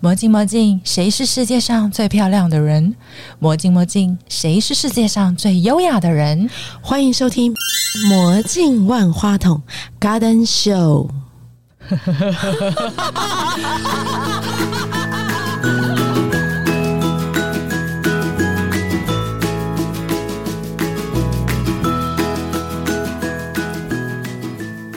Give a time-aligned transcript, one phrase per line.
[0.00, 2.94] 魔镜魔镜，谁是世界上最漂亮的人？
[3.40, 6.48] 魔镜魔镜，谁是世界上最优雅的人？
[6.80, 7.52] 欢迎收听
[8.08, 9.60] 《魔镜万花筒》
[10.00, 11.08] Garden Show。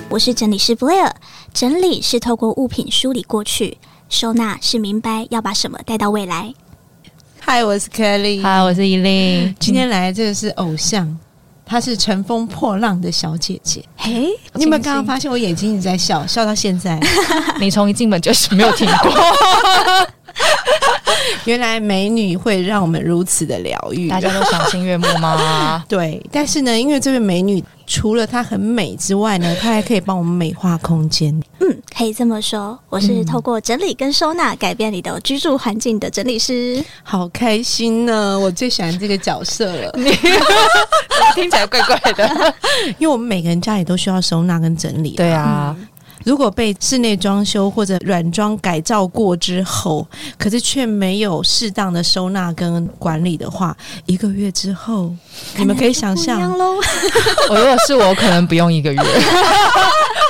[0.09, 1.11] 我是整理师 Blair，
[1.51, 3.79] 整理是透过物品梳理过去，
[4.11, 6.53] 收纳是明白要把什么带到未来。
[7.39, 8.41] 嗨，我是 Kelly。
[8.43, 9.55] 嗨，我是依琳。
[9.57, 11.17] 今天来这个是偶像，
[11.65, 13.81] 她是乘风破浪的小姐姐。
[13.95, 16.99] 嘿，你有没有刚刚发现我眼睛一直在笑，笑到现在？
[17.61, 19.11] 你从一进门就是没有停过。
[21.45, 25.83] 原来美女会让我们如此的疗愈，大家都赏心悦目吗？
[25.89, 31.31] 对，但是呢，因为这位美女除了她很美之外呢，她还可以帮我们美化空间。
[31.59, 36.83] 嗯，可以这么说，我是透过整理跟收纳改变你的居住环境的整理师。
[37.03, 38.39] 好开心呢！
[38.39, 39.91] 我最喜欢这个角色了，
[41.35, 42.53] 听起来怪怪的。
[42.97, 45.11] 因为我们每个人家里都需要收纳跟整理。
[45.11, 45.75] 对啊，
[46.23, 55.13] 如果被室内装修或者软装改造过之后，可是却没有适当的收纳跟管理的话，一个月之后，
[55.57, 56.75] 你们可以想象，喽。
[57.49, 59.01] 我如果是我，可能不用一个月。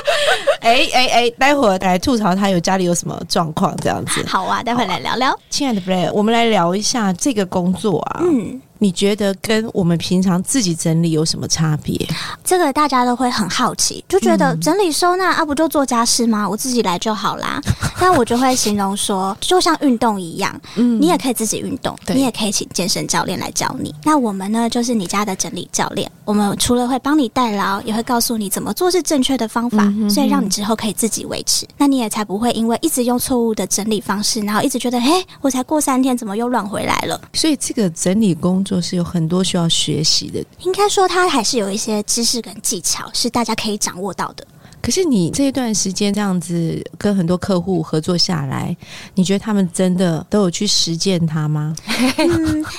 [0.60, 4.24] 哎哎哎，待会儿来吐槽他有家里有什么状况这样子。
[4.26, 5.36] 好啊，待会来聊聊。
[5.50, 8.20] 亲爱的 Blair，我们来聊一下这个工作啊。
[8.22, 11.98] 嗯，你觉得跟我们平常自己整理有什么差别？
[12.44, 16.48] 这个大家都会很好奇，就觉得整理收纳啊，不就做家事吗？
[16.48, 17.60] 我自己来就好啦。
[17.98, 23.94] 但我就会形容说，就像运动一样，嗯你也可以自己运动，你也可以请健身教练来教你。
[24.04, 26.10] 那我们呢，就是你家的整理教练。
[26.24, 31.66] 我们除了会帮你代劳，也会告诉你怎么做是正确的方法，所以让你之后可以自己维持。
[31.76, 37.20] 那你也才不会因为一直用错误的整理方式，然后一直觉得，嘿，我才过三天，怎么又乱回来了？
[37.32, 40.44] 所以这个整理工作是有很多需要学习的。
[40.60, 44.46] 应该说，它还是有一些知识跟技巧是大家可以掌握到的。
[44.82, 48.76] 可是你这一段时间这样子跟很多客户合作下来，
[49.14, 51.74] 你觉得他们真的都有去实践它吗？
[52.18, 52.26] 嗯，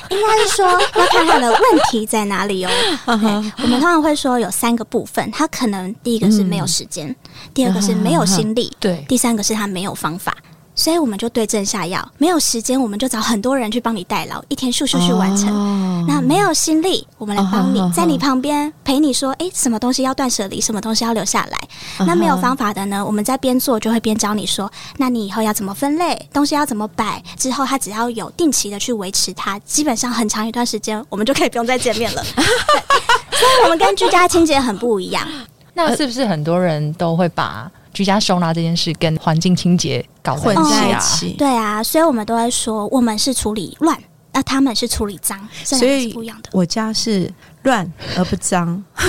[0.09, 2.69] 应该是说要看他的问题在哪里哦。
[3.07, 7.15] 对我们通常会说有三个部分，他可能第一个是没有时间，
[7.53, 10.35] 第二个是没有心力，对，第三个是他没有方法。
[10.75, 15.49] 所以我们就对症下药，没有时间我们就找很多人去帮你代劳，一天咻咻咻完成。
[15.49, 22.05] 哦那没有心力，我们来帮你在你旁边陪你说，诶，什么东西要断舍离，什么东西要留下来。
[22.05, 27.23] 那没有方法的呢，我们在边做就会边教你说，那你以后要怎么分类，东西要怎么摆。
[27.37, 32.21] 之后他只要有定期的去维持它，基本上很长一段时间，我们就可以不用再见面了。
[32.35, 32.43] 对
[33.39, 35.25] 所以我们跟居家清洁很不一样。
[35.73, 43.97] 那是不是很多人都会把居家收纳这件事跟环境清洁搞混在一起对啊，所以我们都会说，我们是处理乱，
[44.31, 46.49] 那他们是处理脏，所以不一样的。
[46.51, 48.83] 我家是乱而不脏。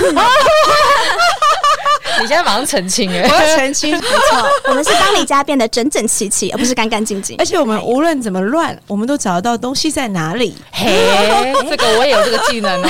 [2.17, 7.35] 你现在马上澄清哎、 我要澄清，没错， 我们是帮你家变得整整齐齐，而不是干干净净。
[7.37, 10.55] 而且我们无论怎么乱，我们都找得到东西在哪里。
[10.71, 12.87] 嘿，这个我也有这个技能哦。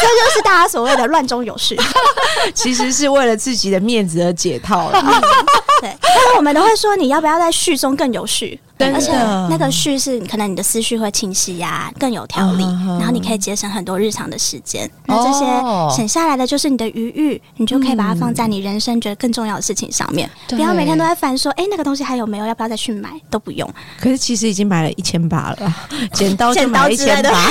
[0.00, 1.78] 这就是大家所谓的乱中有序。
[2.54, 5.02] 其实是为了自己的面子而解套了。
[5.80, 8.58] 对，但是我们都会说，你要不要在序中更有序？
[8.78, 9.12] 真而且
[9.50, 12.62] 那个序是可能你的思绪会清晰呀、更有条理，
[12.98, 14.88] 然后你可以节省很多日常的时间。
[15.06, 22.46] 那这哦些省下来的就是你的余裕，你就可以把它放在你人生觉得更重要的事情上面，对不要每天都在烦说，哎、那个东西还有没有？
[22.46, 23.10] 要不要再去买？
[23.28, 23.68] 都不用。
[24.00, 25.76] 可是其实已经买了一千把了，
[26.12, 27.50] 剪刀就买了 一千把。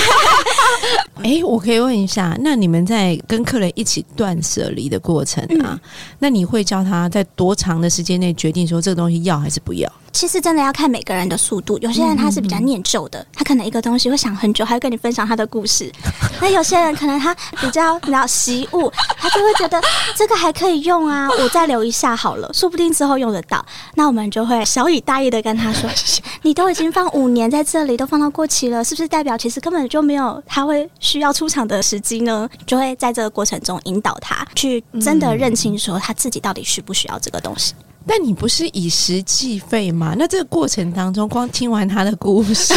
[1.23, 5.79] 哎、我可以问一下，那你们在跟客人一起断舍离的过程啊，嗯
[6.19, 9.91] 那你会教他在多长的时间内决定说这个东西要还是不要？
[10.17, 15.91] 其实真的要看每个人的速度，有些人他是比较念旧的，他可能一个东西会想很久，还会跟你分享他的故事。
[16.41, 19.79] 那有些人可能他比较比较习物，他就会觉得
[20.15, 23.63] 这个还可以用啊，我再留一下好了，说不定之后用得到。
[23.93, 25.87] 那我们就会小以大意的跟他说：
[26.41, 37.75] “你都已经放五年在这里，都放到过期了，是不是代表其实根本就没有他会需要出场的时机呢？”就会在这个过程中引导他去真的认清说他自己到底需不需要这个东西。
[38.07, 40.15] 但你不是以时计费吗？
[40.17, 42.73] 那这个过程当中，光听完他的故事，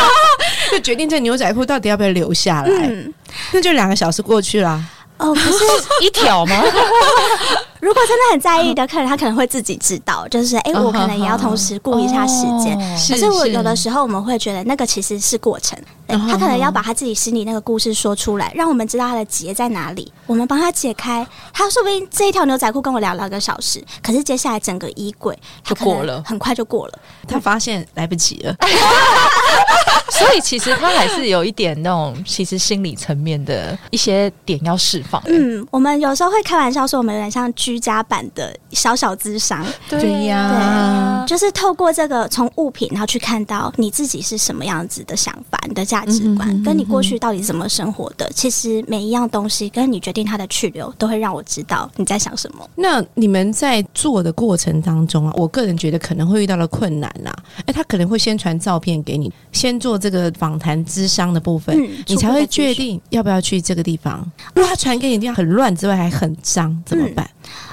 [0.70, 3.12] 就决定这牛仔裤到底要不要留下来，嗯。
[3.52, 4.80] 那就两个小时过去了。
[5.18, 5.64] 哦，不是
[6.00, 6.62] 一条吗？
[7.80, 12.76] 如果真的很在意的客人，他可能会自己知道，就是哎、我可能也要同时顾一下时间。
[12.76, 21.26] 哦可是我有的时候我们会觉得那个其实是过程，他可能要把他自己心里那个故事说出来，让我们知道他的结在哪里，我们帮他解开。
[21.52, 26.98] 他说不定这一条牛仔裤跟我聊两个小时，可是接下来整个衣柜就过了很快就过了。
[27.26, 28.54] 他发现来不及了，
[30.10, 35.22] 所以其实他还是有一点那种，其实心理层面的一些点要释放。
[35.26, 39.62] 嗯，我们有时候会开玩笑说，我们有点像居家版的小小智商。
[39.90, 48.26] 对呀，就是透过这个从物品，然后去看到你自己是什么样子的想法、你的价值观，嗯哼哼跟你过去到底怎么生活的。
[48.34, 52.66] 其实每一样东西跟你决定它的去留，都会让我知道你在想什么。
[52.74, 57.30] 那你们在做的过程当中啊，我个人觉得可能会遇到了困难呐、
[57.66, 64.24] 哎，他可能会先传照片给你，先做这个访谈智商的部分，嗯你才会决初步的定要不要去这个地方。
[64.54, 67.28] 如果他传给你的地方很乱之外还很脏，怎么办？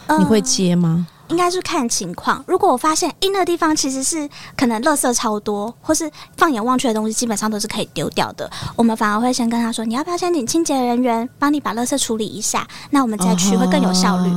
[0.08, 1.08] 呃你会接吗？
[1.30, 2.44] 应该是看情况。
[2.48, 12.68] 如果我发现，诶，那个地方其实是可能垃圾超多，或是放眼望去的东西基本上都是可以丢掉的，我们反而会先跟他说，你要不要先请清洁人员帮你把垃圾处理一下？
[12.92, 14.30] 那我们再去会更有效率。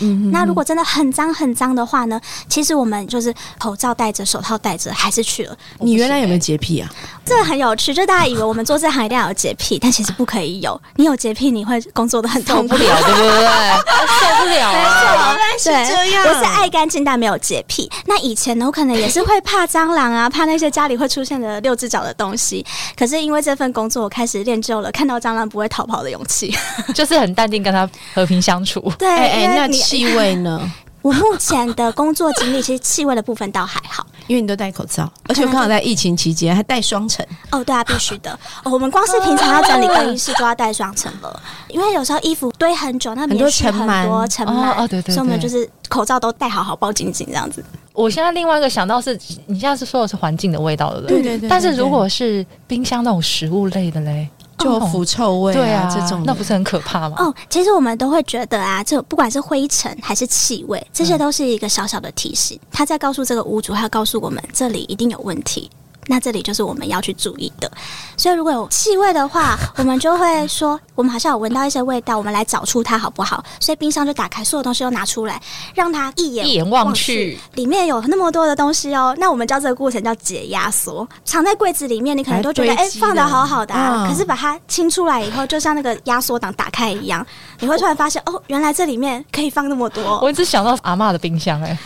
[0.00, 2.20] 嗯那如果真的很脏很脏的话呢？
[2.48, 5.56] 其实我们就是口罩戴着、手套戴着，还是去了。
[5.78, 6.90] 你原来有没有洁癖啊？
[7.24, 10.80] 这个很有趣，就大家以为我们做这行一定要有洁癖，但其实不可以有。
[10.96, 12.76] 你有洁癖，你会工作的很痛苦。
[12.76, 13.46] 受不了，对不对？
[14.20, 15.36] 受不了啊！
[15.62, 17.90] 对，这样我是爱干净但没有洁癖。
[18.06, 22.64] 那以前呢，我可能也是会怕蟑螂啊，怕那些家里会出现的六只脚的东西。
[22.96, 26.54] 可是因为这份工作，我开始练就了看到蟑螂不会逃跑的勇气。
[26.94, 28.80] 就是很淡定跟他和平相处。
[28.98, 30.60] 对，哎哎，那你气味呢？
[31.02, 34.06] 我目前的工作经历，其实气味的部分倒还好。
[34.26, 38.30] 因为你都戴口罩， 而且我刚好在疫情期间还戴双层，哦，对啊，必须的、
[38.62, 47.64] 哦我们光是平常要整理更衣室就要戴双层了， 因为有时候衣服堆很久，那很多尘螨很多尘螨，哦哦对对所以我们就是口罩都戴好好，包紧紧这样子。
[47.92, 51.48] 我现在另外一个想到是，你现在是说的是环境的味道，对不对对对。
[51.48, 54.28] 但是如果是冰箱那种食物类的嘞，
[54.60, 57.16] 就有腐臭味对啊，这种那不是很可怕吗？
[57.18, 65.70] 哦，其实我们都会觉得啊，这不管是灰尘还是气味，这些都是一个小小的提醒，他在告诉这个屋主，还要告诉我们这里一定有问题。
[66.10, 67.70] 那这里就是我们要去注意的，
[68.16, 73.44] 所以如果有气味的话，我们就会说，我们好像有闻到一些味道，我们来找出它好不好？
[73.60, 75.40] 所以冰箱就打开，所有东西都拿出来，
[75.72, 79.14] 让它一眼一眼望去，里面有那么多的东西哦。
[79.20, 87.24] 那我们叫这个过程叫解压缩，藏在柜子里面，你可能都觉得哎、放的好好的啊，嗯可是把它清出来以后，就像那个压缩档打开一样，
[87.60, 90.18] 你会突然发现哦，原来这里面可以放那么多。
[90.20, 91.78] 我一直想到阿嬷的冰箱、哎，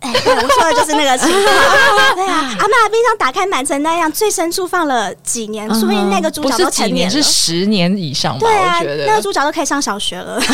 [0.00, 1.42] 哎，对我说的就是那个情况。
[2.14, 7.22] 对啊，阿妈冰箱打开满成那样，最深处放了几年，说不定那个猪不是脚都成几年，是。
[7.22, 8.40] 十年以上吧？
[8.40, 9.22] 对啊那个得。
[9.22, 10.40] 猪脚都可以上小学了。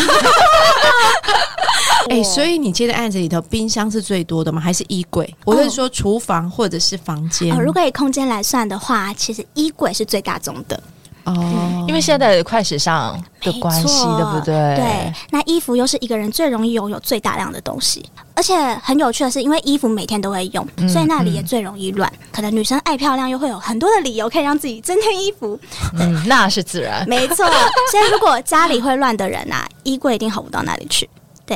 [2.10, 4.60] 哎、所以你接的案子里头，冰箱是最多的吗？
[4.60, 5.34] 还是衣柜？
[5.44, 7.52] 我是说厨房或者是房间。
[7.54, 10.80] 哦，如果以空间来算的话，其实衣柜是最大宗的。
[11.24, 14.54] 哦，因为现在的快时尚的关系，对不对？
[14.76, 18.04] 对，那衣服又是一个人最容易拥有最大量的东西，
[18.34, 22.12] 而且很有趣的是，因为衣服每天都会用，嗯所以那里也最容易乱。
[22.30, 25.58] 可能女生爱漂亮，又会有很多的理由可以让自己增添衣服。
[25.98, 27.04] 嗯，那是自然。
[27.08, 27.46] 没错，
[27.90, 31.08] 所以如果家里会乱的人啊，衣柜一定好不到哪里去。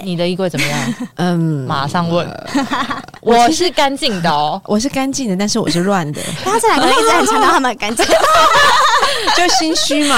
[0.04, 0.94] 你的衣柜怎么样？
[1.16, 2.28] 嗯，马上问。
[3.20, 4.60] 我是干净的哦。
[4.66, 8.04] 我是干净的，但是我是乱的，刚刚这两个人一直很强调他们很干净，
[9.36, 10.16] 就心虚嘛。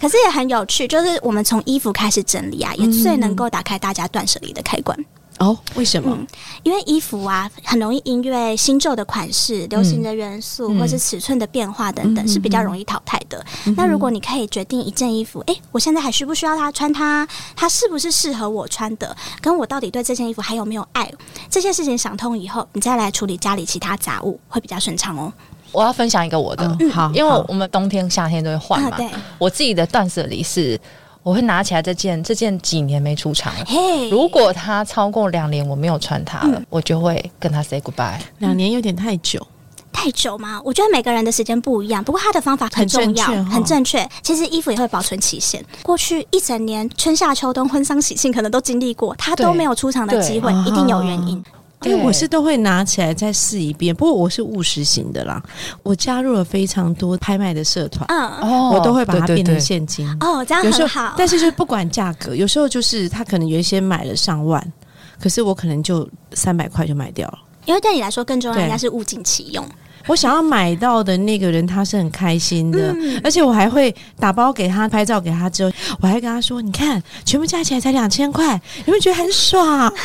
[0.00, 4.96] 可是也很有趣，就是我们从衣服开始整理啊，也最能够打开大家断舍离的开关。
[5.38, 6.16] 哦，为什么？
[6.18, 6.26] 嗯
[6.62, 13.44] 因为衣服啊，很容易因为新旧的款式、流行的元素、嗯或是尺寸的变化等等，是比较容易淘汰的。
[13.76, 17.26] 那如果你可以决定一件衣服，诶，我现在还需不需要它穿它？
[17.56, 19.16] 它是不是适合我穿的？
[19.40, 21.12] 跟我到底对这件衣服还有没有爱？
[21.50, 25.32] 这些事情想通以后，你再来处理家里其他杂物，会比较顺畅哦。
[25.72, 28.90] 我要分享一个我的，嗯，好，好因为我们冬天、夏天都会换嘛。
[28.90, 30.78] 啊对我自己的断舍离是，
[31.22, 33.64] 我会拿起来这件，这件几年没出场了。
[33.66, 38.18] 嘿，如果它超过两年我没有穿它了，嗯我就会跟它 say goodbye。
[38.38, 39.46] 两年有点太久。
[39.92, 40.60] 太久吗？
[40.64, 44.10] 我觉得每个人的时间不一样，不过他的方法很重要，很正确哦很正确。
[44.22, 51.44] 其实衣服也会保存期限，过去一整年春夏秋冬婚丧喜庆可能都经历过，他都没有出场的机会，一定有原因。
[51.84, 55.42] 因为对我是都会拿起来再试一遍，不过我是务实型的啦。
[55.82, 60.08] 我加入了非常多拍卖的社团，嗯，哦我都会把它变成现金。
[60.20, 61.14] 哦，这样很好，。
[61.16, 64.72] 但是就是不管价格，有时候就是他可能有一些买了上万，
[65.20, 67.38] 可是我可能就三百块就卖掉了。
[67.64, 69.64] 因为对你来说更重要，对应该是物尽其用。
[70.06, 79.92] 我想要买到的那个人他是很开心的，而且我还会打包给他拍照给他之后，我还跟他说：“你看，全部加起来才两千块，有没有觉得很爽？”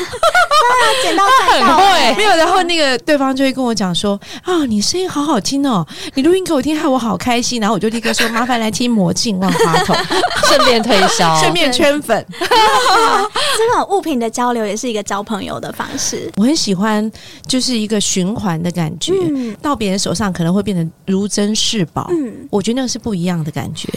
[1.04, 5.86] 捡到赚到很会欸没有，然后那个对方就会跟我讲说：“啊，你声音好好听哦，
[6.16, 9.96] 你录音给我听，害我好开心。”然后我就立刻说：“麻烦来听魔镜万花筒，
[10.48, 12.26] 顺便推销， 顺便圈粉。
[12.40, 16.32] 这种物品的交流也是一个交朋友的方式”。
[16.38, 17.10] 我很喜欢，
[17.48, 22.08] 就是一个循环的感觉，嗯到别人手上可能会变成如珍似宝。
[22.12, 23.88] 嗯，我觉得那个是不一样的感觉。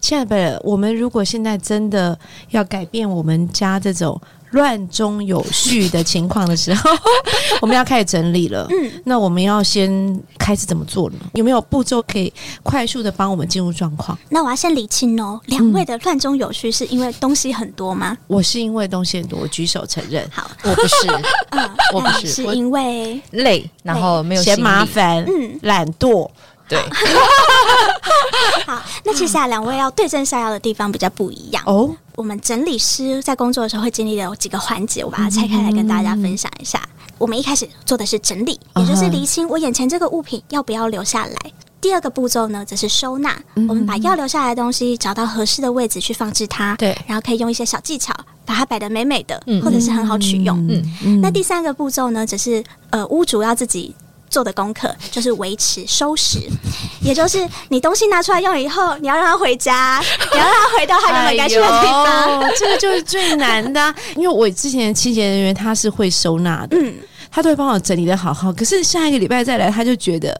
[0.00, 2.18] 亲爱的，我们如果现在真的
[2.50, 6.90] 要改变我们家这种乱中有序的情况的时候，
[7.62, 8.66] 我们要开始整理了。
[8.70, 11.16] 嗯，那我们要先开始怎么做呢？
[11.34, 14.18] 有没有步骤可以快速的帮我们进入状况？
[14.28, 18.16] 那我要先理清哦，两位的乱中有序是因为东西很多吗？
[18.26, 21.06] 我是因为东西很多，我举手承认，好，我不是
[21.50, 26.28] 嗯，我不是是因为累，然后没有嫌麻烦，嗯，懒惰。
[26.70, 26.78] 对，
[28.64, 31.62] 好，那接下来两位要对症下药的地方比较不一样。
[31.66, 36.80] 哦，我们整理师在工作的时候会经历的有几个环节，我把它拆开来跟大家分享一下。
[37.18, 41.36] 我们一开始做的是整理，也就是厘清我眼前这个物品要不要留下来。
[41.80, 43.36] 第二个步骤呢，则是收纳。
[43.54, 50.56] 我们把要留下来的东西找到合适的位置去放置它，对然后可以用一些小技巧把它摆得美美的，嗯或者是很好取用。
[50.68, 53.94] 嗯嗯那第三个步骤呢，则是呃屋主要自己
[54.30, 56.38] 做的功课，就是维持收拾，
[57.02, 60.00] 也就是你东西拿出来用以后，你要让它回家，
[60.32, 62.40] 你要让它回到它原本该去的地方。
[62.40, 66.94] 哎这个就是最难的啊、 因为我之前的清洁人员他是会收纳的，嗯，
[67.30, 70.38] 他都会帮我整理的好好，可是下一个礼拜再来，他就觉得，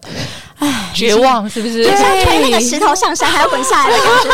[0.59, 1.85] 哎，绝望是不是？
[1.85, 4.31] 对像推那个石头上山还要滚下来的感觉。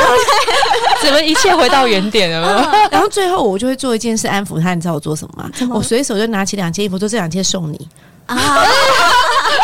[1.03, 2.69] 怎么一切回到原点了？
[2.91, 5.51] 然后最后我就会做一件事安抚他，你知道我做什么吗？
[5.69, 7.89] 么我随手就拿起两件衣服，说这两件送你，
[8.27, 8.37] 啊，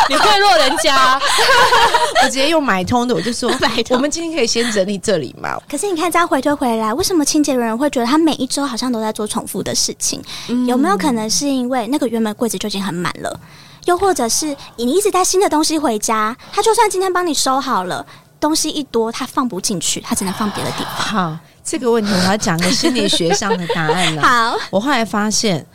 [0.09, 1.21] 你贿赂人家，
[2.23, 5.57] 我直接用买通的，我就说 买通我们今天可以先整理这里嘛。
[5.69, 10.23] 可是你看这样回推回来，为什么清洁人会觉得他每一周好像都在做重复的事情？
[10.67, 13.41] 有没有可能是因为那个原本柜子就已经很满了？
[13.87, 18.05] 又或者是你一直带新的东西回家，他就算今天帮你收好了，
[18.39, 20.95] 东西一多，他放不进去，他只能放别的地方。
[20.95, 24.23] 好，这个问题我要讲个心理学上的答案了。
[24.23, 25.67] 好，我后来发现，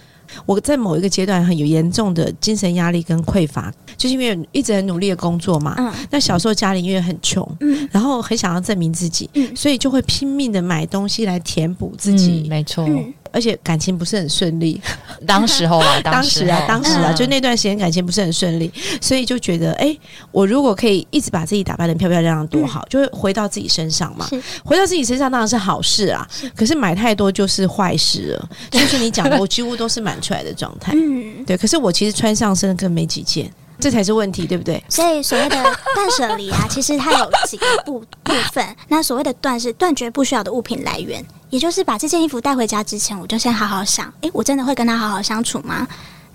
[0.46, 5.75] 我在某一个阶段很有严重的精神压力跟匮乏，就是因为一直很努力的工作嘛。
[5.77, 5.91] 嗯。
[6.10, 7.88] 那小时候家里因为很穷，嗯。
[7.91, 9.55] 然后很想要证明自己，嗯。
[9.55, 14.79] 所以就会拼命的买东西来填补自己，嗯没错，嗯，而且感情不是很顺利。
[15.25, 19.98] 当时候啊， 当时啊，当时啊，嗯就那段时间感情不是很顺利，所以就觉得，哎、
[20.31, 24.27] 我如果可以一直把自己打扮的漂漂亮亮，多好，就会回到自己身上嘛。
[24.63, 28.50] 回到自己身上当然是好事啊，可是买太多就是坏事了。
[28.72, 30.93] 就是你讲的，我几乎都是满出来的状态。
[30.96, 34.84] 嗯，对，可是我其实穿上身更没几件，这才是问题，对不对？
[34.89, 35.55] 所以所谓的
[35.93, 38.75] 断舍离啊，其实它有几个部部分。
[38.88, 45.88] 那所谓的断是断绝不需要的物品来源，也就是把这件衣服带回家之前，我就先好好想，诶，我真的会跟他好好相处吗？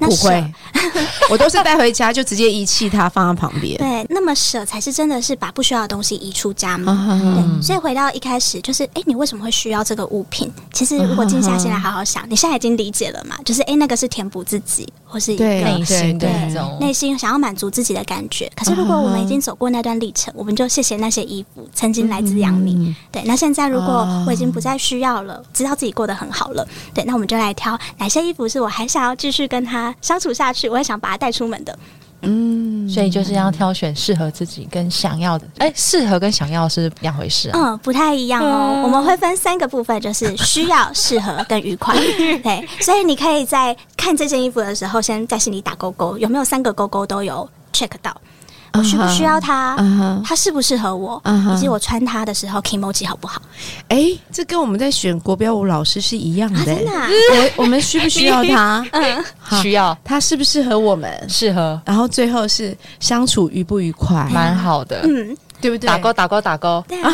[0.02, 0.54] 那不会，
[1.30, 3.78] 我都是带回家就直接遗弃它，放在旁边。
[3.78, 7.62] 对，那么舍才是真的是把不需要的东西移出家门。
[7.62, 10.50] 所以回到一开始，就是诶，你为什么会需要这个物品？
[10.72, 13.36] 其实如果静下心来好好想，你现在已经理解了嘛？
[13.44, 18.50] 就是诶，那个是填补自己，或是一个内心的对一种内心想要满足自己的感觉。
[18.56, 22.74] 可是如果我们已经走过那段历程，我们就谢谢那些衣服曾经来滋养你。
[22.74, 31.78] 嗯对，那现在如果哦我已经不再需要了，知道自己过得很好了，对，那我们就来挑哪些衣服是我还想要继续跟他相处下去，我也想把它带出门的。
[32.24, 35.44] 嗯，所以就是要挑选适合自己跟想要的。
[35.58, 37.58] 哎，适合跟想要是两回事啊。
[37.58, 38.80] 嗯，不太一样哦。
[38.84, 41.96] 我们会分三个部分，就是需要、适合跟愉快。
[42.44, 48.16] 对，所以你可以在看这件衣服的时候，先在心里打勾勾，有没有三个勾勾都有 check 到。
[48.74, 49.76] 我需不需要它？
[50.24, 51.20] 它适不适合我？
[51.54, 53.40] 以及我穿它的时候 k i m o j i 好不好？
[53.88, 57.08] 哎，这跟我们在选国标舞老师是一样的、啊，真的、啊，
[57.56, 58.84] 我我们需不需要他？
[58.92, 59.24] 嗯，
[59.62, 59.96] 需要。
[60.04, 61.10] 他适不适合我们？
[61.28, 65.02] 适合，然后最后是相处愉不愉快，蛮好的。
[65.04, 65.86] 嗯，对不对？
[65.86, 67.10] 打勾打勾打勾，对啊，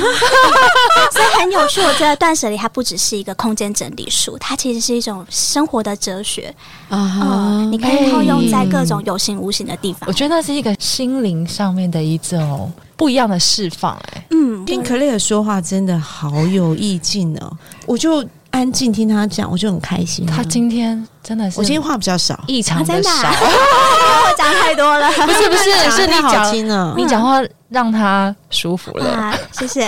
[1.12, 1.80] 所以很有趣。
[1.82, 6.52] 我觉得断舍离它不只是一个空间整理术，它其实是一种生活的哲学。
[6.88, 10.12] 啊你可以套用在各种有形无形的地方我。
[10.12, 13.94] 觉得那是一个心灵上面的一种不一样的释放。
[14.14, 17.52] 哎，嗯，听克莱尔说话真的好有意境哦，
[17.84, 20.32] 我就安静听他讲，我就很开心啊。
[20.34, 25.06] 他今天真的是，我今天话比较少，异常的啊真的啊少， 我讲太多了。
[25.12, 26.94] 不是不是， 是你讲听了。
[26.96, 29.10] 你讲话让他舒服了。
[29.10, 29.80] 啊，谢谢。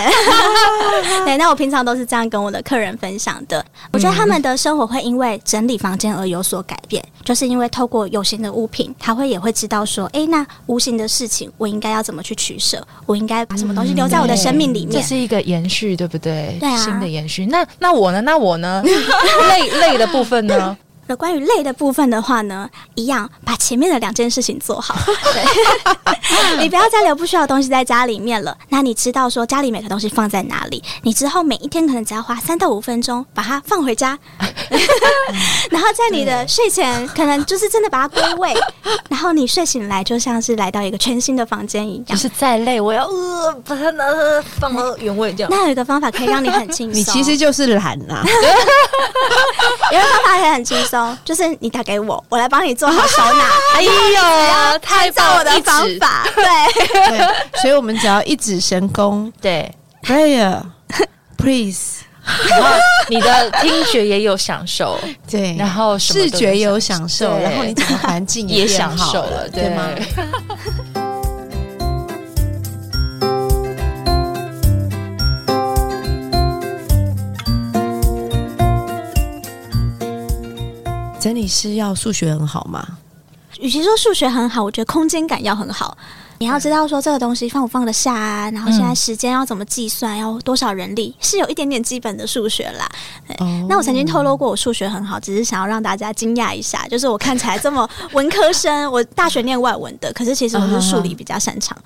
[1.25, 3.63] 对，那我平常都是这样跟我的客人分享的。
[3.91, 15.01] 我觉得他们的生活会因为整理房间而有所改变，就是因为透过有形的物品，他会也会知道说，诶，那无形的事情我应该要怎么去取舍，我应该把什么东西留在我的生命里面。
[15.01, 16.57] 这是一个延续，对不对？
[16.59, 16.77] 对啊。
[16.77, 17.45] 新的延续。
[17.47, 18.21] 那那我呢？
[18.21, 18.83] 那我呢？
[19.49, 20.77] 累累的部分呢？
[21.11, 24.95] 那关于累的部分的话呢，一样把前面的两件事情做好。
[25.33, 25.43] 对，
[26.63, 28.57] 你不要再留不需要的东西在家里面了。
[28.69, 30.81] 那你知道说家里每个东西放在哪里？
[31.03, 34.17] 你之后每一天可能只要花三到五分钟把它放回家，
[35.69, 38.55] 然后在你的睡前可能就是真的把它归位，
[39.09, 42.05] 然后你睡醒来就像是来到一个全新的房间一样。
[42.05, 44.05] 就是再累，我要呃把它拿
[44.61, 45.51] 放到原位这样。
[45.51, 48.25] 那有一个方法可以让你很轻松，你其实就是懒啊呐、
[49.91, 53.45] 有一个方法可以很轻松，就是你打给我，我来帮你做好收纳。
[53.75, 57.17] 哎呦，太按照我的方法， 对。
[57.17, 57.27] 对，
[57.61, 60.61] 所以我们只要一指神功对，，prayer
[61.37, 62.01] please，
[62.49, 62.69] 然后
[63.09, 69.89] 你的听觉也有享受，对，然后视觉也有享受，然后你整个环境也享受，了，对吗？
[81.21, 82.83] 整理师要数学很好吗？
[83.59, 85.95] 与其说数学很好，我觉得空间感要很好。
[86.39, 92.89] 你要知道说这个东西放不放得下啊，然后现在时间要怎么计算，要多少人力，是有一点点基本的数学啦。
[93.69, 101.77] 那我曾经透露过我数学很好，只是想要让大家惊讶一下，就是我看起来这么文科生，我大学念外文的，可是其实我是数理比较擅长。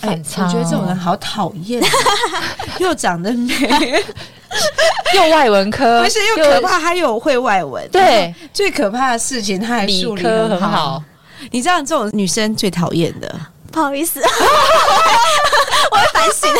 [0.00, 0.42] 反差。
[0.42, 1.82] 哎我觉得这种人好讨厌，
[2.78, 3.54] 又长得美，
[5.14, 7.86] 又外文科，不是又可怕，他又会外文。
[7.90, 11.02] 对，最可怕的事情，他还理数理科很好好。。
[11.50, 13.34] 你知道这种女生最讨厌的，
[13.72, 14.20] 不好意思，
[15.90, 16.50] 我会反省。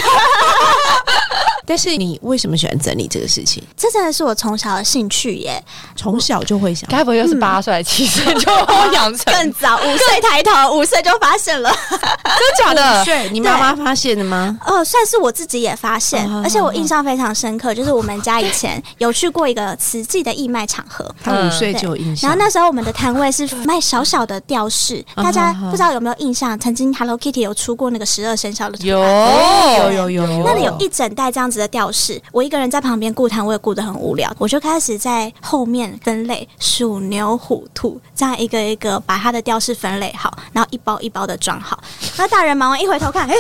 [1.71, 3.63] 但是你为什么喜欢整理这个事情？
[3.77, 5.63] 这真的是我从小的兴趣耶，
[5.95, 8.51] 从小就会想，该不会又是八岁、七岁就
[8.93, 9.33] 养成？
[9.33, 11.71] 更早五岁抬头， 五岁就发现了。
[11.71, 13.05] 真假的？
[13.05, 14.59] 对，你妈妈发现的吗？
[14.67, 21.09] 哦，算是我自己也发现，哦而且我印象非常深刻，就是我们家以前有去过一个慈济的义卖场合。
[21.23, 22.29] 他五岁就有印象。
[22.29, 26.59] 然后那时候我们的摊位是卖小小的吊饰，嗯大家不知道有没有印象？
[26.59, 41.79] 曾经 Hello Kitty 有出过那个十二生肖的有有有有，那里有一整袋这样子的吊饰，我一个人在旁边顾摊，我也顾得很无聊，我就开始在后面分类鼠、牛、虎、兔，这样一个一个把它的吊饰分类好，然后一包一包的装好。
[42.17, 43.35] 那大人忙完一回头看，哎、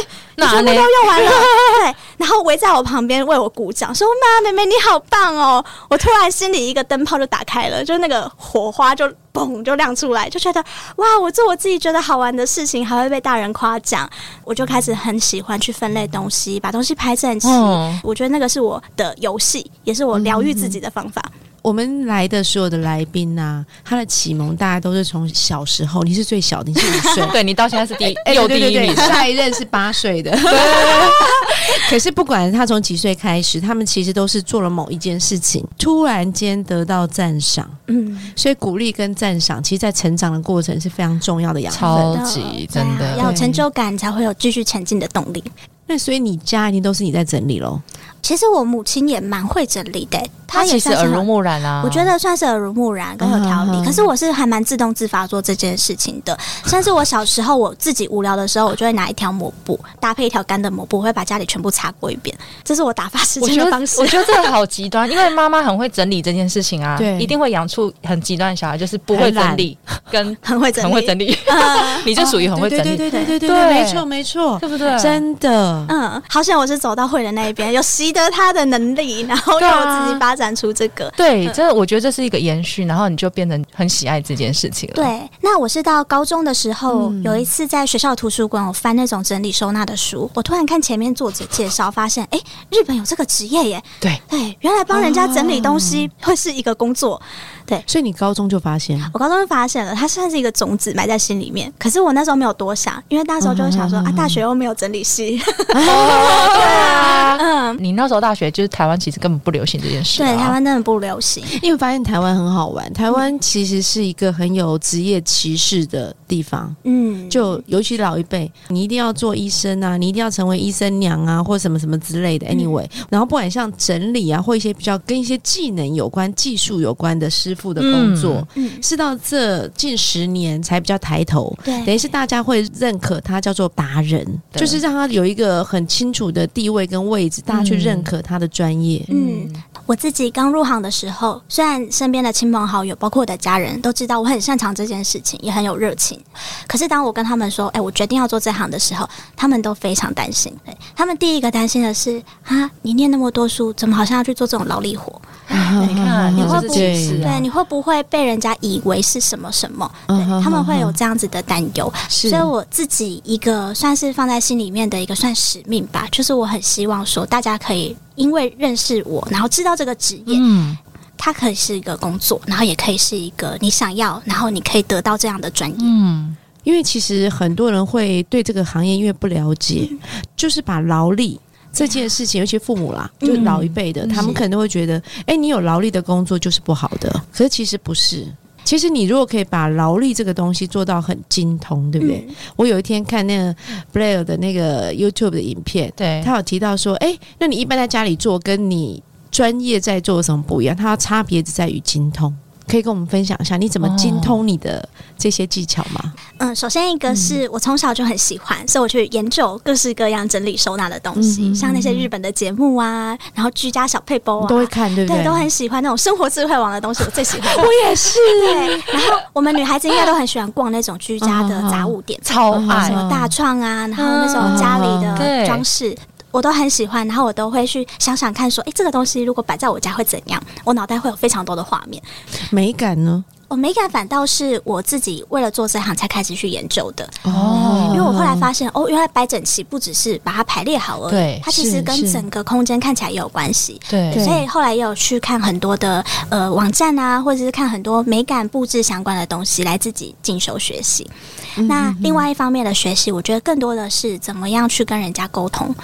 [0.49, 1.30] 全部都用完了，
[1.82, 5.65] 对，然后围在我旁边为我鼓掌，说妈，妹妹你好棒哦！
[5.88, 10.65] 我突然心里一个灯泡就打开了，就那个火花就嘣就亮出来，就觉得
[10.97, 14.08] 哇，我做我自己觉得好玩的事情，还会被大人夸奖，
[14.45, 17.49] 我就开始很喜欢去分类东西，把东西排整齐。
[17.49, 21.23] 嗯我觉得那个是我的游戏，也是我疗愈自己的方法。
[21.62, 27.26] 我们来的所有的来宾呐、他的启蒙大家都是从小时候，你是最小的，你是五岁。
[27.32, 30.36] 对你到现在是第哎又第对对对，一名，下一任是八岁的。
[31.88, 41.80] 可是不管他从几岁开始，他们其实都是做了某一件事情，突然间得到赞赏，嗯，所以鼓励跟赞赏，其实在成长的过程是非常重要的养分。
[41.80, 43.16] 超级真的。
[43.16, 45.42] 要有成就感才会有继续前进的动力。
[45.86, 47.80] 那所以你家一定都是你在整理喽？
[48.23, 56.39] 其实我母亲也蛮会整理的，她也其实耳濡目染啊，我觉得算是耳濡目染跟有条理，嗯可是我是还蛮自动自发做这件事情的。
[56.67, 64.00] 像是我小时候我自己无聊的时候，我就会拿一条抹布搭配一条干的抹布，我会把家里全部擦过一遍，这是我打发时我觉得间的方式。
[64.00, 64.06] 我。
[64.11, 67.17] 觉得这个好极端，因为妈妈很会整理这件事情啊，对。
[67.21, 69.78] 一定会养出很极端的小孩，就是不会整理
[70.11, 71.39] 跟 很会整理，很会整理，
[72.04, 74.69] 你就属于很会整理，对对对对对对对，没错没错，对。
[74.69, 74.99] 不对？
[74.99, 75.87] 真的。
[75.89, 81.12] 嗯，好像我是走到会的那一边，有习得他的能力，然后让我自己发展出这个。
[81.16, 87.23] 对，这我觉得这是一个延续，然后你就变成很喜爱这件事情了。，对，那我是到高中的时候，嗯。
[87.23, 93.82] 有一次在学校图书馆，我翻那种整理收纳的书，我突然看前面作者介绍，发现哎，诶日本有这个职业耶！
[94.00, 94.20] 对。
[94.28, 97.20] 对，原来帮人家整理东西会是一个工作。
[97.64, 97.82] 对。
[97.86, 101.73] 所以你高中就发现，我高中就发现了，它算是一个种子埋在心里面。
[101.78, 105.40] 可是我那时候没有多想，因为那时候就会想说、啊，大学又没有整理系，
[105.75, 110.26] 哦，对啊，嗯，你那时候大学就是台湾，其实根本不流行这件事、啊。
[110.26, 111.45] 对，台湾真的不流行。
[111.63, 116.75] 因为发现台湾很好玩，台湾其实是一个很有职业歧视的地方。
[116.84, 122.47] 嗯，就尤其老一辈，你一定要做医生啊，你一定要成为医生娘啊，或什么什么之类的。
[122.47, 131.56] Anyway，、然后不管像整理啊，或一些比较跟一些技能有关、技术有关的师傅的工作，嗯，是到这近十年才比较抬头。
[131.65, 139.05] 对等，于是大家会认可他叫做达人，就是让他有一个很清楚的地位跟位置，大家去认认可他的专业。
[139.09, 139.53] 嗯，
[139.87, 146.19] 我自己刚入行的时候，虽然身边的亲朋好友，包括我的家人都知道我很擅长这件事情，也很有热情，
[146.67, 150.57] 可是当我跟他们说，哎、我决定要做这行的时候，他们都非常担心。
[150.65, 155.21] 对他们第一个担心的是，啊，你念那么多书，怎么好像要去做这种劳力活？
[155.89, 159.91] 你看， 你会不会对，你会不会被人家以为是什么什么？
[160.06, 161.93] 对他们会有这样子的担忧。
[162.08, 170.76] 所以我自己一个算是放在心里面的一个算使命吧，就是我很希望说，大家可以因为认识我，然后知道这个职业，嗯，
[171.19, 175.76] 它可以是一个工作，然后也可以是一个你想要，然后你可以得到这样的专业。
[175.80, 179.91] 嗯，因为其实很多人会对这个行业因为不了解，
[180.36, 181.41] 就是把劳力。
[181.73, 187.11] 这件事情，尤其父母啦，嗯就老一辈的，他们可能都会觉得，哎、你有劳力的工作就是不好的。
[187.33, 188.26] 可是其实不是，
[188.65, 192.25] 其实你如果可以把劳力这个东西做到很精通，对不对？
[192.28, 193.54] 嗯我有一天看那个
[193.93, 200.76] Blair 的那个 YouTube 的影片，对，他有提到说，哎、那你一般在家里做，跟你专业在做有什么不一样？
[200.76, 202.35] 它差别只在于精通。
[202.71, 206.13] 可以跟我们分享一下你怎么精通你的这些技巧吗？
[206.39, 215.25] 嗯，首先一个是我从小就很喜欢，所以我去研究各式各样整理收纳的东西，嗯嗯像那些日本的节目啊，然后居家小配包啊，都会看，对不对，对？
[215.25, 217.52] 都很喜欢那种生活智慧网的东西，我最喜欢。
[217.59, 218.19] 我也是。
[218.47, 224.85] 对，然后我们女孩子应该都很喜欢逛那种居家的杂物店，超什么大创啊，然后那种家里
[225.19, 225.97] 的装饰。
[226.30, 230.43] 我都很喜欢，然后我都会去想想看，说，诶，这个东西如果摆在我家会怎样？
[230.64, 232.02] 我脑袋会有非常多的画面。
[232.50, 233.25] 美感呢？
[233.49, 243.80] 我美感反倒是我自己为了做这行才开始去研究的，哦因为我后来发现，哦，原来摆整齐不只是把它排列好而已对，它其实跟整个空间看起来也有关系。
[243.88, 251.10] 对对所以后来也有去看很多的呃网站啊，或者是看很多美感布置相关的东西来自己进修学习。
[251.56, 255.75] 嗯那另外一方面的学习，我觉得更多的是怎么样去跟人家沟通。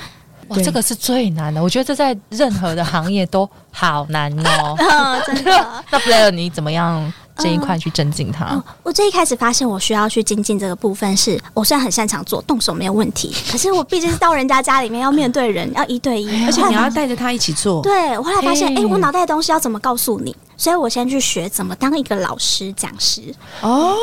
[0.48, 4.74] 哇，这个是最难的，我觉得这在任何的行业都好难哦。
[4.78, 5.66] 嗯， 真的。
[5.90, 17.82] 那 Blair 你怎么样这一块去增进它嗯？，我最一开始发现我需要去精进这个部分是，我虽然很擅长做动手没有问题，可是我毕竟是到人家家里面要面对人，要一对一，而且你要带着他一起做。
[17.82, 20.34] 对我后来发现，嘿哎、我脑袋的东西要怎么告诉你？
[20.58, 23.20] 所以我先去学怎么当一个老师、讲师，
[23.60, 23.94] 哦，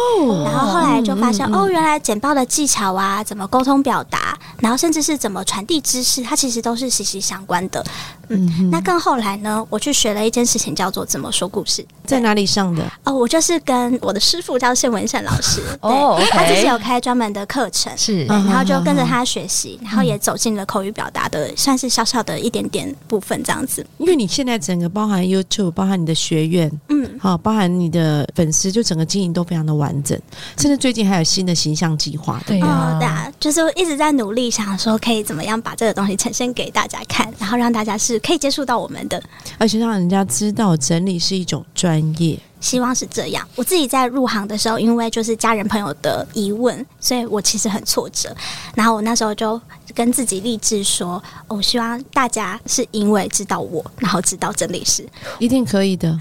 [0.46, 7.84] 然后后来就发现，嗯嗯嗯哦，原来简报的技巧啊，怎么沟通表达，然后甚至是怎么传递知识，它其实都是息息相关的。
[8.30, 11.84] 嗯，那更后来呢，我去学了一件事情，叫做怎么说故事。
[12.06, 12.84] 在哪里上的？
[13.04, 17.92] 哦，我就是跟我的师傅叫谢文胜老师， 对，哦他自己有开专门的课程。
[17.98, 23.86] 是，然后就跟着他学习，然后也走进了口语表达的，算是小小的一点点部分这样子。
[23.98, 30.20] 因为你现在整个包含 YouTube，包含你的学院，嗯，好，包含你的粉丝，就整个经营都非常的完整。
[30.58, 39.22] 甚至最近还有新的形象计划，对哦啊，，对啊，就是一直在努力，想说可以怎么样把这个东西呈现给大家看，然后让大家是可以接触到我们的。
[39.58, 42.38] 而且让人家知道整理是一种专业。
[42.64, 43.46] 希望是这样。
[43.58, 48.34] 我自己在入行的时候，因为就是家人朋友的疑问，所以我其实很挫折。
[48.74, 49.60] 然后我那时候就
[49.94, 55.06] 跟自己励志说，哦我希望大家是因为知道我，然后知道整理是。
[55.40, 56.18] 一定可以的，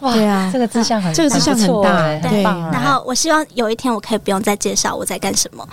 [0.00, 5.68] 哇对啊这个志向很这个志向很大欸对很棒欸然后我希望有一天我可以不用再介绍我在干什么，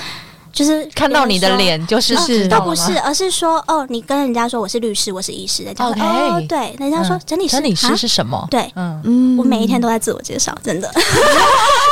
[0.57, 2.65] 就是看到你的脸就是哦知道了吗？
[2.65, 7.21] 都不是，而是说哦，你跟人家说我是律师，我是医师，人家说 OK 哦，对，人家说嗯。
[7.27, 8.47] 整理师，整理师啊是什么？
[8.49, 9.37] 对，嗯，嗯。
[9.37, 10.91] 我每一天都在自我介绍，真的。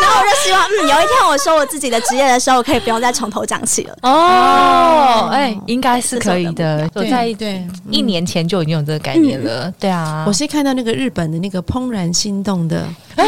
[0.01, 3.97] 然后我就希望，嗯，有一天我说我自己的职业的时候，我可以不用再从头讲起了。
[4.03, 6.89] 哦，哎，应该是可以的。
[6.93, 9.71] 我对在对，一年前就已经有这个概念了。
[9.79, 13.25] 对啊，我是看到那个日本的那个怦然心动的哎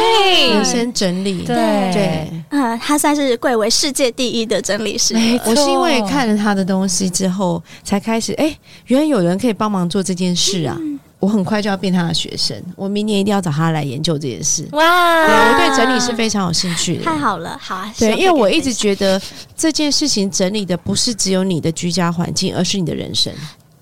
[0.51, 1.55] 人生整理，对
[1.93, 2.29] 对。
[2.49, 5.13] 嗯，他算是贵为世界第一的整理师。
[5.13, 10.77] 没错我是因为看了他的东西之后，才开始哎、原来有人可以帮忙做这件事啊！
[11.19, 14.61] 我很快就要变他的学生，我明年一定要找他来研究这件事。
[14.63, 17.03] 对，哇，我对整理是非常有兴趣的。
[17.03, 17.91] 太好了，好啊。
[17.97, 19.19] 对，因为我一直觉得
[19.55, 23.33] 这件事情整理的不是只有你的居家环境，而是你的人生。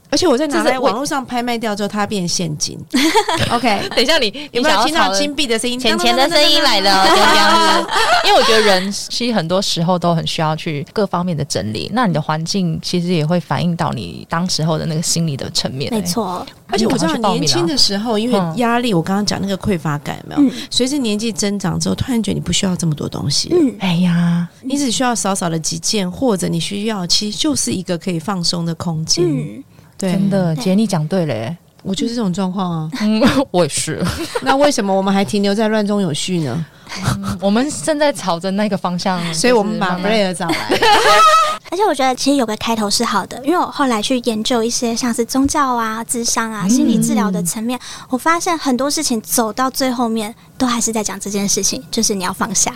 [0.10, 2.78] 而且我在拿这是我来网络上拍卖掉之后，它变现金。
[3.52, 5.80] OK，等一下你，有你想要没有听到金币的声音？
[5.80, 7.90] 钱钱的声音来了，这样子。
[8.26, 15.92] 因为我觉得人其实很多时候都很需要去各方面的整理，那你的环境其实也会反映到你当时候的那个心理的层面。
[15.94, 20.50] 没，错，而且我知道年轻的时候，因为嗯压力，我刚刚讲那个匮乏感有没有？
[20.50, 29.26] 嗯随着年纪增长之后，突然觉得你不需要这么多东西，嗯，哎呀，你只需要少少的几件，或者你需要其实就是一个可以放松的空间。
[29.98, 31.58] 真，的，对姐你讲对了耶。
[31.84, 32.90] 我就是这种状况啊。
[33.02, 34.04] 嗯， 我也是。
[34.42, 36.66] 那为什么我们还停留在乱中有序呢？
[37.40, 40.80] 我们正在朝着那个方向， 所以我们把 Blair 找来。
[41.72, 47.80] 而且我觉得其实有个开头是好的，因为我后来去研究一些像是宗教啊、智商啊、心理治疗的层面，
[48.10, 52.74] 我发现很多事情走到最后面都还是在讲这件事情，就是你要放下，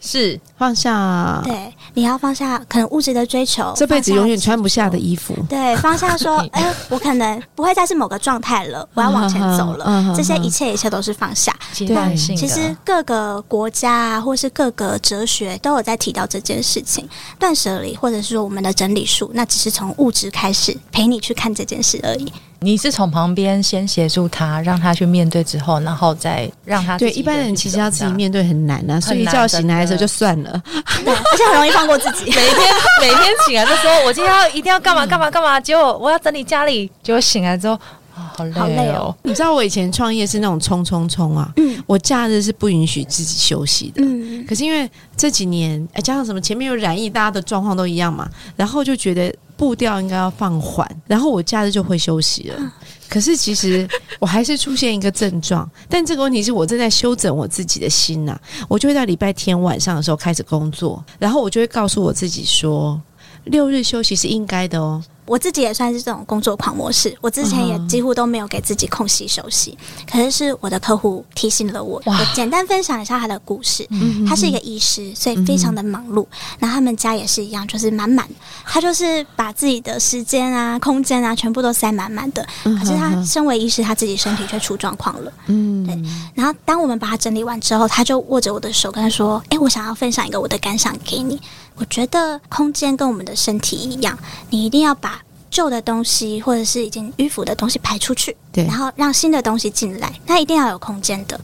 [0.00, 5.34] 是放下对，你要放下可能物质的追求，这辈子永远穿不下的衣服。
[5.48, 9.84] 对，放下说， 哎、我可能不会再是某个状态了，我要往前走了。
[9.88, 11.54] 嗯这些一切一切都是放下。
[11.72, 12.36] 阶段性。
[12.36, 17.08] 其实各个国家啊，或是各个哲学都有在提到这件事情。
[17.38, 22.32] 断舍离，或者是说我们的整理术，那只是从物质开始陪你去看这件事而已。
[22.62, 30.62] 你是从旁边先协助他，让他去面对之后，然后再让他对，一般人其实要自己面对很难啊，睡一觉醒来的时候就算了。
[31.04, 32.26] 对， 而且很容易放过自己。
[32.30, 32.56] 每天
[33.00, 37.74] 每天醒来就说，我今天要一定要干嘛干嘛干嘛，结果我要整理家里，结果醒来之后
[38.14, 39.16] 啊，好累哦哦。
[39.22, 44.02] 你知道我以前创业是那种冲冲冲啊，嗯我假日是不允许自己休息的。
[44.04, 52.72] 嗯，可是因为这几年，哎，加上什么前面有染疫，大家的状况都一样嘛，然后就觉得步调应该要放缓，然后我假日就会休息了。
[53.08, 58.36] 可是其实我还是出现一个症状，但这个问题是我正在修整我自己的心呐、
[58.68, 63.00] 我就会在礼拜天晚上的时候开始工作，然后我就会告诉我自己说，
[63.44, 65.00] 六日休息是应该的哦。
[65.24, 69.76] 我自己也算是这种工作狂模式，我之前也几乎都没有给自己空隙休息。
[70.10, 73.86] 可是是我的客户提醒了我，我简单分享一下他的故事。
[73.90, 76.26] 嗯他是一个医师，所以非常的忙碌。
[76.58, 78.28] 然后他们家也是一样，就是满满。
[78.64, 82.46] 他就是把自己的时间啊、空间啊，全部都塞满满的。
[82.64, 85.32] 可是他身为医师，他自己身体却出状况了。
[85.46, 85.98] 嗯对
[86.34, 91.40] 然后当我们把它整理完之后，他就握着我的手，跟他说：“诶，我想要分享一个我的感想给你。
[91.76, 94.18] 我觉得空间跟我们的身体一样，
[94.50, 101.38] 你一定要把旧的东西或者是已经迂腐的东西排出去，对然后让新的东西进来，那一定要有空间的。”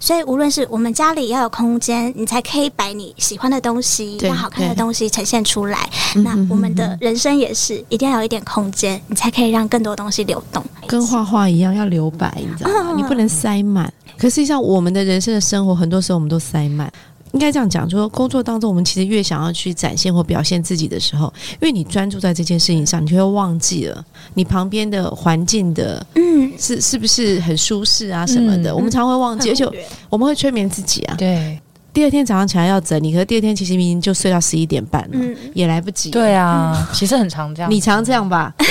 [0.00, 5.90] 所以，无论是我们家里要有空间，你才可以摆你喜欢的东西，对让好看的东西呈现出来。
[6.14, 10.64] 嗯那我们的人生也是，一定要有一点空间，你才可以让更多东西流动。
[10.86, 12.92] 跟画画一样要留白，你知道吗？
[12.92, 13.92] 嗯你不能塞满。
[14.16, 16.88] 可实际上，我们的人生的生活，很多时候我们都塞满。
[17.32, 29.68] 应该这样讲，就说工作当中，我们其实越想要去展现或表现自己的时候，因为你专注在这件事情上，你就会忘记了你旁边的环境的嗯，是是不是很舒适啊什么的，嗯我们常会忘记，而且
[30.08, 31.14] 我们会催眠自己啊。
[31.16, 31.60] 对
[31.98, 36.12] 第二天早上起来要整理，可是第二天其实明明就睡到十一点半了，嗯也来不及。
[36.12, 37.68] 对啊，其实很常这样。
[37.68, 38.54] 你常这样吧？
[38.56, 38.68] 对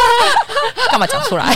[0.90, 1.54] 干嘛讲出来？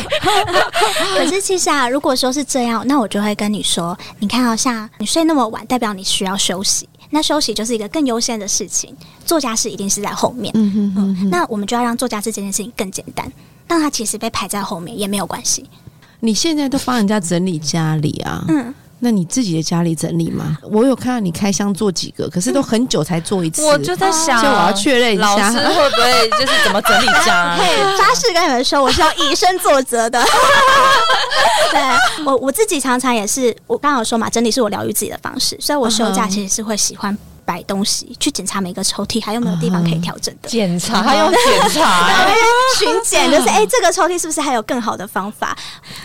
[1.17, 6.87] 可是其实啊，如果说是这样，那我就会跟你说，你看哦，像你睡那么晚，代表你需要休息。
[7.09, 10.53] 那休息就是一个更优先的事情，做家事一定是在后面。
[10.55, 11.31] 嗯哼哼哼。
[11.31, 13.27] 那我们就要让做家事这件事情更简单，
[13.67, 15.65] 让它其实被排在后面也没有关系。
[16.21, 18.45] 你现在都帮人家整理家里啊？
[18.49, 20.57] 嗯，那你自己的家里整理吗？
[20.63, 23.63] 我有看到你开箱做几个，可是都很久才做一次。
[23.67, 27.65] 我就在想，所以我要确认一老下师会不会就是怎么整理家可？
[27.67, 30.25] 以发誓跟你们说，我是要以身作则的。
[31.71, 40.49] 对我我自己常常也是，我刚刚有说嘛，整理是我疗愈自己的方式，所以我休假其实是会喜欢摆东西，去检查每个抽屉还有没有地方可以调整的。
[40.51, 42.35] 检查，还有检查、 欸。
[42.79, 45.57] 巡检就是哎、这个抽屉是不是还有更好的方法？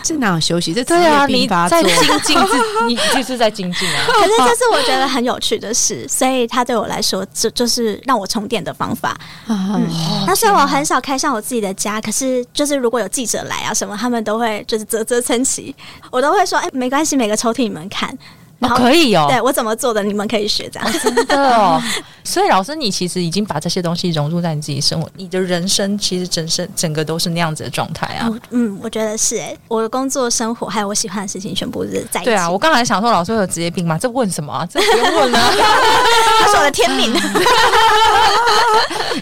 [0.02, 0.72] 这哪有休息？
[0.72, 1.46] 这职对啊，业你。
[1.68, 1.92] 在精
[2.24, 2.56] 进自，
[2.88, 4.06] 你就是在精进啊。
[4.08, 9.10] 可是这是我觉得很有趣的事，所以它对我来说，就就是让我充电的方法。
[9.48, 9.78] 啊
[10.26, 15.74] 那虽然我很少开上我自己的家，可是就是如果有记者来啊什么，他们都会就是啧啧称奇，
[16.10, 18.16] 我都会说哎、没关系，每个抽屉你们看。
[18.62, 20.92] 然后、哦可以哦，对我怎么做的，你们可以学这样。
[21.02, 21.82] 真的哦。
[22.24, 28.30] 所以老师，你其实已经把这些东西融入在你自己生活，你的人生其实整身整个都是那样子的状态啊。
[28.50, 32.26] 嗯，我觉得是哎、我的工作、生活还有我喜欢的事情，全部是在一起。
[32.26, 33.98] 对啊，我刚才想说，老师会有职业病吗？
[33.98, 34.64] 这问什么啊？
[34.72, 35.50] 这不用问啊。
[36.44, 37.12] 这是我的天命。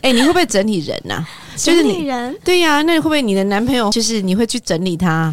[0.03, 1.24] 哎，你会不会整理人呐？
[1.57, 2.05] 就是你。
[2.05, 5.33] 人对呀，那会不会你的男朋友就是你会去整理他？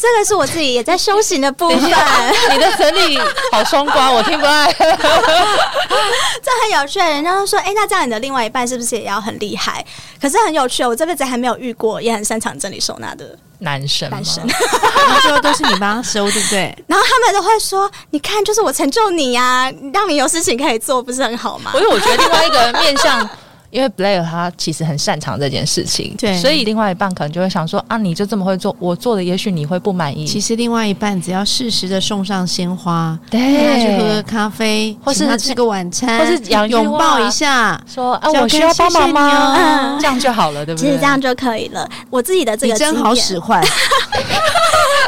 [0.00, 1.78] 这个是我自己也在修行的部分，
[2.50, 3.18] 你的整理
[3.52, 4.72] 好双关，我听不爱。
[4.72, 6.98] 这很有趣。
[6.98, 9.84] 人家都说，哎、那这样你的另外一半是不是也要很厉害？
[10.20, 14.42] 可是很有趣，我这辈子还没有遇过也很擅长整理收纳的男生，男生。
[14.46, 16.74] 然后最后都是你帮他 收，对不对？
[16.86, 23.28] 然后他们都会说：“你看，就是我成就你呀、让你有事情可以做，不是很好吗因为我觉得另外一个面向，
[23.70, 30.26] 因为 Blair 他其实很擅长这件事情，对所以另外一半可能就会想说啊，你就这么会做，我做的也许你会不满意。
[30.26, 33.40] 其实另外一半只要适时的送上鲜花，对
[33.80, 37.80] 去喝个咖啡，或是他吃个晚餐，或是拥抱一下。
[37.86, 39.96] 说啊，我需要帮忙吗？
[40.00, 40.86] 这样就好了，对？”不对？
[40.88, 41.88] 其实这样就可以了。
[42.10, 43.62] 我自己的这个经验真好使，唤，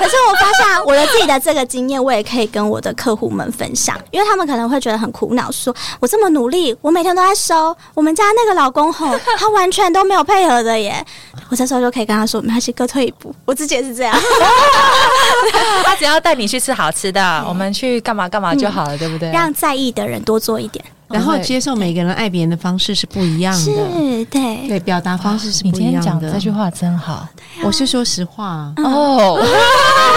[0.03, 11.05] 可是我发现我的自己的这个经验，我也可以跟我的客户们分享，因为他们可能会觉得很苦恼，说我这么努力，我每天都在收，我们家那个老公吼，他完全都没有配合的耶。
[11.51, 13.33] 我这时候就可以跟他说，没关系，各退一步。
[13.45, 14.19] 我自己也是这样，
[15.85, 19.31] 他只要带你去吃好吃的，我们去干嘛干嘛就好了，对不对？
[19.31, 20.85] 让在意的人多做一点。
[21.13, 26.29] 然后接受每个人爱别人的方式是不一样的，是，对，对，表达方式是你今天不一样的。
[26.29, 27.29] 讲这句话真好。
[27.63, 29.39] 我是说实话，哦，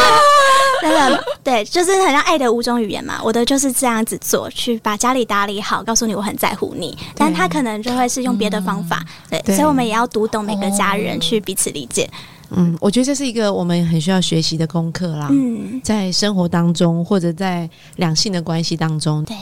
[0.81, 3.19] 真的对，就是很像爱的五种语言嘛。
[3.23, 6.97] 我的就是这样子做，去把家里打理好，告诉你我很在乎你。
[7.15, 9.55] 但他可能就会是用别的方法，对，对。
[9.55, 11.19] 所以我们也要读懂每个家人，哦。
[11.19, 12.09] 去彼此理解。
[12.51, 15.27] 嗯，我觉得这是一个我们很需要学习的功课啦。
[15.31, 19.35] 嗯，在生活当中，或者在两性的关系当中，对，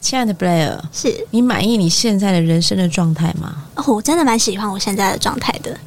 [0.00, 3.64] 亲爱的 Blair，是你满意你现在的人生的状态吗？
[3.76, 5.78] 哦，我真的蛮喜欢我现在的状态的。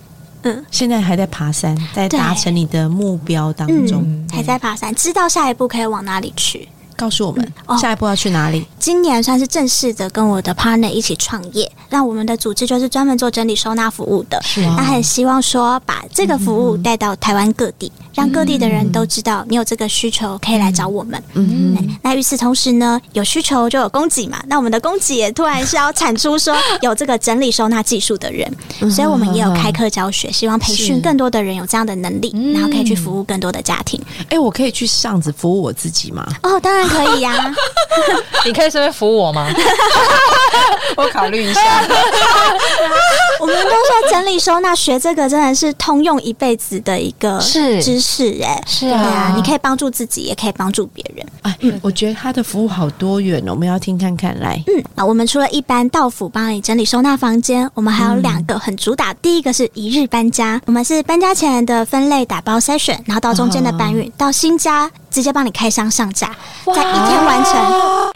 [0.46, 6.68] 嗯现在还在爬山，在达成你的目标当中，嗯，还在爬山，知道下一步可以往哪里去。
[6.96, 8.66] 告诉我们、哦下一步要去哪里？
[8.80, 14.40] 今年算是正式的跟我的 partner 一起创业，那我们的组织就是专门做整理收纳服务的。
[14.44, 21.22] 是那很希望说把这个服务带到台湾各地，让各地的人都知道你有这个需求，可以来找我们。
[21.34, 24.42] 嗯那与此同时呢，有需求就有供给嘛。
[24.48, 28.50] 那我们的供给也突然是要产出说 有这个整理收纳技术的人，
[28.92, 34.00] 所以我们也有开课教学，希望培训更多的人有这样的能力，然后可以去服务更多的家庭。
[34.30, 36.28] 哎、我可以去上子服务我自己吗？
[36.44, 37.54] 哦，当然可以呀、
[38.46, 39.48] 你可以顺便服务我吗？
[40.96, 41.62] 我考虑一下。
[43.40, 51.26] 我们都说整理收纳学这个真的是通用一辈子的一个是知识、哎，是对啊啊，你可以帮助自己，也可以帮助别人。
[51.42, 54.64] 哎，我觉得他的服务好多元哦，我们要听看看来。
[54.68, 59.14] 嗯，啊，我们除了一般到府帮你整理收纳房间，我们还有两个很主打。
[59.16, 67.54] 第一个是一日搬家，我们是搬家前的分类打包筛选，然后到中间的搬运，到新家直接帮你开箱上架，在一天完成。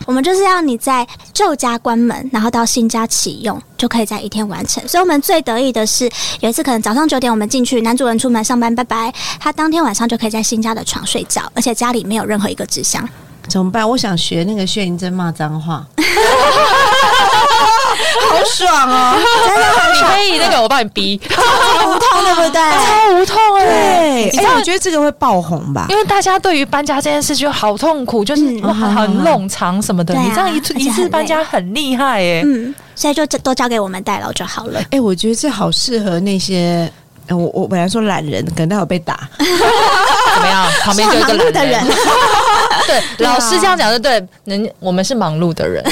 [0.08, 4.86] 我们就是要你在旧家关门，然后到新家启用，就可以在一天完成。
[4.88, 13.08] 所以我们最得意的是，有一次可能早上九点我们进去，男主人出门上班，拜拜，他当天晚上就可以在新家的床睡觉，而且家里没有任何一个纸箱。
[13.48, 13.88] 怎么办？
[13.88, 15.86] 我想学那个薛银珍骂脏话，
[18.30, 19.16] 好爽哦！
[19.94, 21.30] 你可以那个我帮你逼，无
[22.00, 22.60] 痛，对不对？
[22.86, 23.64] 超无痛哎
[24.58, 25.86] 我觉得这个会爆红吧？
[25.90, 30.14] 因为大家对于搬家这件事就好痛苦，就是很冗长什么的。
[30.16, 34.82] 你这样一一次搬家很厉害耶、嗯，所以就这都交给我们代劳就好了。
[34.92, 36.92] 哎、我觉得这好适合那些。
[37.30, 39.28] 呃我我本来说懒人，可能待会被打。
[39.38, 40.66] 怎么样？
[40.80, 41.86] 旁边就有一个懒人，
[42.88, 45.84] 对，老师这样讲就对，人我们是忙碌的人，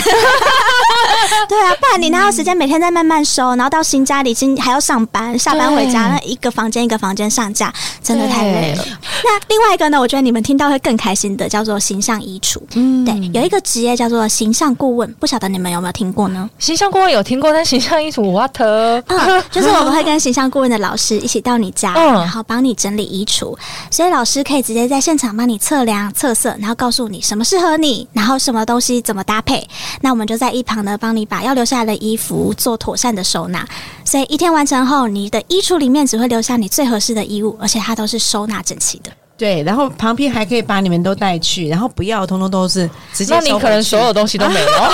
[1.49, 8.83] 对啊，不然你哪有时间每天在慢慢收，然后到新家里新还要上班，下班回家那一个房间一个房间上架，真的太累了。
[9.23, 12.59] 那另外一个呢，我觉得你们听到会更开心的，叫做形象衣橱。
[12.75, 16.49] 嗯，对，有一个职业叫做形象顾问，不晓得你们有没有听过呢？
[16.59, 18.51] 形象顾问有听过，但形象衣橱 what？
[18.59, 19.03] 嗯，
[19.51, 23.55] 就是我们会跟形象顾问的老师一起到你家，嗯然后帮你整理衣橱，
[23.91, 29.67] 所以老师可以直接在现场帮你测量、测色，然后告诉你什么适合你，然后什么东西怎么搭配。
[30.01, 33.67] 那我们就在一旁呢，帮你把要留下来的衣服做妥善的收纳。
[34.03, 39.11] 所以一天完成后，你的衣橱里面只会留下你最合适的衣物，而且它都是收纳整齐的。
[39.37, 44.93] 对，然后旁边还可以把你们都带去，然后不要，通通都是直接那你可能所有东西都没了。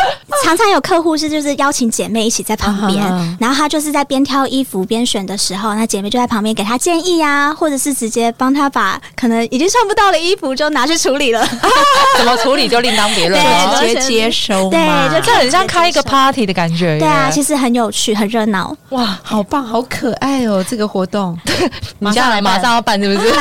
[0.43, 11.45] 常常有客户是就是邀请姐妹一起在旁边，然后她就是在边挑衣服边选的时候，那姐妹就在旁边给她建议啊，或者是直接帮她把可能已经穿不到的衣服就拿去处理了。
[12.17, 13.81] 怎么处理就另当别论对了。
[13.81, 16.97] 直接接收对，就这很像开一个 party 的感觉。
[16.99, 18.75] 对啊，其实很有趣，很热闹。
[18.89, 20.63] 哇，好棒，好可爱哦！
[20.67, 21.37] 这个活动，
[21.99, 23.29] 你下来马上要办是不是？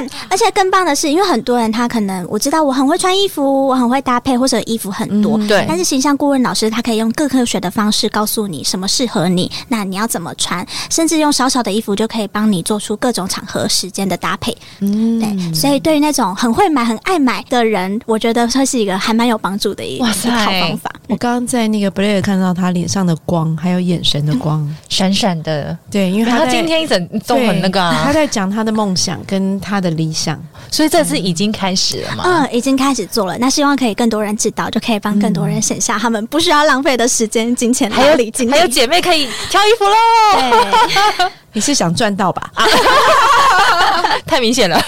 [0.00, 14.56] 嗯，而且更棒的是，因为很多人他可能我知道我很会穿衣服，我很会搭配，或者衣服很多，嗯对但是形象顾问老师他可以用更科学的方式告诉你什么适合你，那你要怎么穿，甚至用少少的衣服就可以帮你做出各种场合时间的搭配。
[14.80, 20.90] 嗯对，所以对于那种很会买、很爱买的人，我觉得会是一个还蛮有帮助的一个好方法。
[21.08, 24.66] 我刚刚在那个 Blair 看到他脸上的光，还有眼神的光。
[24.88, 25.76] 闪闪的。
[25.90, 30.40] 对，因为在他今天一整都很那个啊他啊，在讲他的梦想跟他的理想。
[30.70, 32.24] 所以这次已经开始了嘛？
[32.26, 42.50] 嗯，已经开始做了，那希望可以更多人知道，就可以帮更多人省下他们不需要浪费的时间、金钱、还有礼金、还有姐妹可以挑衣服喽， 你是想赚到吧
[44.26, 44.80] 太明显了。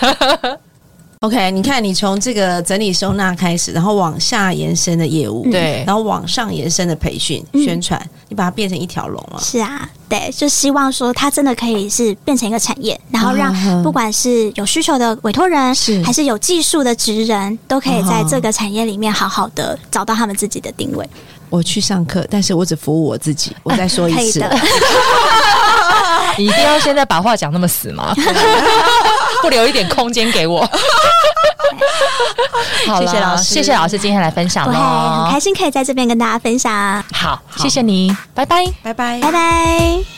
[1.20, 9.40] ？OK，你看，你从这个整理收纳开始，然后往下延伸的业务，对然后往上延伸的培训、嗯宣传，你把它变成一条龙了。
[9.42, 21.08] 是啊，对，就希望说它真的可以是变成一个产业，然后让嗯不管是有需求的委托人，是还是有技术的职人，都可以在这个产业里面好好的找到他们自己的定位。
[21.50, 23.56] 我去上课，但是我只服务我自己。
[23.62, 24.40] 我再说一次，
[26.38, 28.14] 你一定要现在把话讲那么死吗？
[29.42, 30.66] 不留一点空间给我？
[32.98, 35.40] 谢谢老师谢谢老师今天来分享我会很开。
[35.40, 38.64] 心可以在这边跟大家分享，好，谢谢你，拜拜。
[38.82, 40.17] 拜拜拜拜。